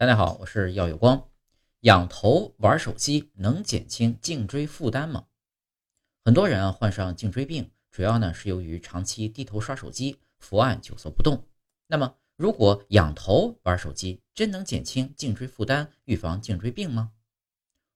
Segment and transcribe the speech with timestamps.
[0.00, 1.28] 大家好，我是耀有光。
[1.80, 5.26] 仰头玩手机能减轻颈椎负担吗？
[6.24, 11.44] 很多人啊患上颈椎病，主要呢是由于长期低头刷手机，伏案久坐不动。
[11.86, 17.12] 那么，如果仰头玩手机，真能减轻颈椎负担，预防颈椎病吗？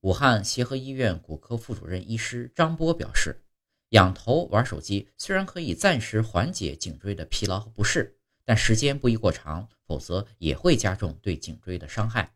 [0.00, 3.44] 武汉协和医院骨科副主任医师张波表示，
[3.90, 8.18] 仰头玩手机虽然可以暂时缓解颈椎的疲劳和不适。
[8.50, 12.34] 但时间不宜过长，否则也会加重对颈椎的伤害。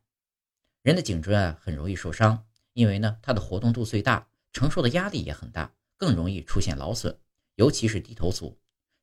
[0.82, 7.18] 人的颈椎啊很容易受伤，因为呢它的活动度最大，承受的压力也很大，更容易出现劳损。
[7.56, 8.56] 尤其是低头族，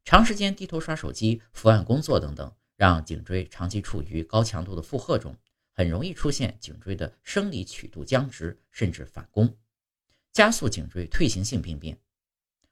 [0.05, 5.35] 长时间低头刷手机、伏案工作等等，让颈椎长期处于高强度的负荷中，
[5.73, 9.53] 很容易出现颈椎的生理曲度僵直，甚至反弓，
[10.31, 11.99] 加速颈椎退行性病变。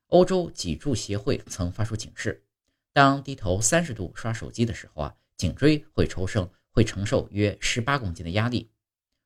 [0.07, 2.45] 欧洲脊柱协会曾发出警示。
[2.91, 8.69] 当低头三十度刷手机的时候啊，颈椎会抽升，会承受约十八公斤的压力；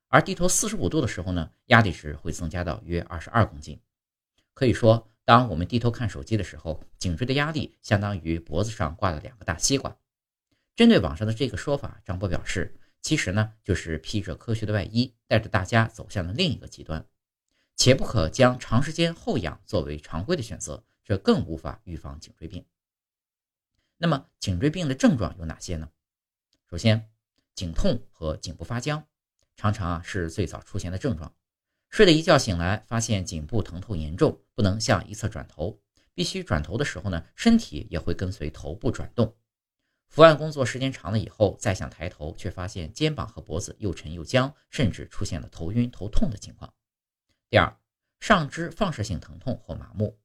[0.08, 3.80] 而低头四十五度的时候呢，压力值会增加到约二十二公斤。
[4.52, 9.96] 可以说，当我们低头看手机的时候，颈椎的压力相当于脖子上挂了两个大西瓜。
[10.76, 17.04] 针对网上的这个说法，张波表示，其实呢，就是披着科学的外衣，带着大家走向了另一个极端。
[17.76, 22.64] 且不可将长时间后仰作为常规的选择，这更无法预防颈椎病。
[23.96, 25.88] 那么颈椎病的症状有哪些呢？
[26.68, 27.08] 首先，
[27.54, 29.06] 颈痛和颈部发僵，
[29.56, 31.32] 常常啊是最早出现的症状。
[31.90, 35.80] 睡了一觉醒来，发现颈部疼痛严重，不能向一侧转头，
[36.12, 39.36] 必须转头的时候呢，身体也会跟随头部转动。
[40.08, 46.74] 伏案工作时间长了以后，再想抬头，却发现肩膀和脖子又沉又僵，甚至出现了头晕头痛的情况。
[47.48, 47.78] 第二，
[48.18, 50.18] 上肢放射性疼痛或麻木，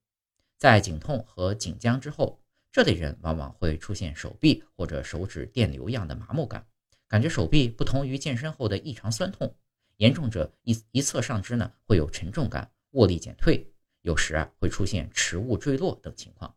[0.58, 2.39] 在颈痛和颈僵之后。
[2.72, 6.68] 这类人往往会出现手臂或者手指电流样的麻木感，
[7.08, 9.56] 感觉手臂不同于健身后的异常酸痛，
[9.98, 16.56] 严重者一一侧上肢呢会有沉重感，握力减退，有时啊会出现迟物坠落等情况。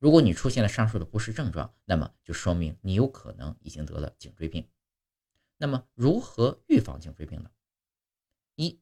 [0.00, 4.68] 如果你出现了上述的不适症状，那么就说明你有可能已经得了颈椎病。
[5.56, 7.50] 那么如何预防颈椎病呢？
[8.56, 8.80] 一、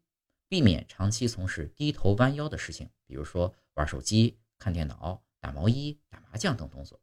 [0.49, 5.23] 避免长期从事低头弯腰的事情，比如说玩手机、看电脑。
[5.47, 7.01] 打毛衣、打麻将等动作。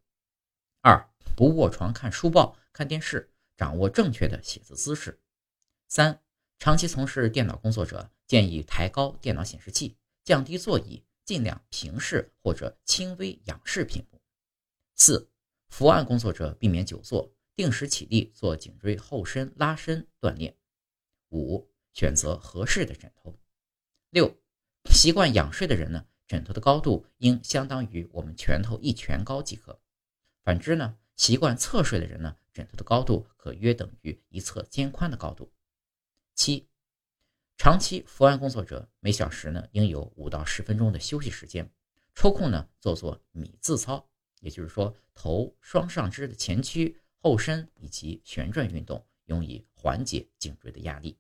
[0.82, 5.18] 二、不卧床看书报、看电视，掌握正确的写字姿势。
[5.88, 6.22] 三、
[6.60, 9.96] 长期从事电脑工作者建议抬高电脑显示器，
[10.26, 14.20] 降低座椅，尽量平视或者轻微仰视屏幕。
[14.96, 15.32] 四、
[15.70, 20.58] 伏案工作者避免久坐，定时起立做颈椎后伸拉伸锻炼。
[21.30, 23.40] 五、选择合适的枕头。
[24.10, 24.38] 六、
[24.92, 26.06] 习惯仰睡的人呢？
[26.28, 29.80] 枕头的高度应相当于我们拳头一拳高即可。
[30.44, 35.52] 反之呢，习惯侧睡的人呢，枕头的高度可约等于一侧肩宽的高度。
[36.36, 36.68] 七，
[37.58, 41.72] 长期伏案工作者每小时呢应有五到十分钟的休息时间，
[42.16, 44.10] 抽空呢做做米字操，
[44.40, 51.18] 也就是说头双上肢的前屈、后伸以及旋转运动，用以缓解颈椎的压力。